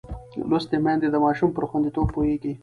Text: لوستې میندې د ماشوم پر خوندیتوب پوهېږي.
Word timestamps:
لوستې 0.49 0.77
میندې 0.83 1.07
د 1.11 1.15
ماشوم 1.25 1.49
پر 1.55 1.63
خوندیتوب 1.69 2.07
پوهېږي. 2.15 2.53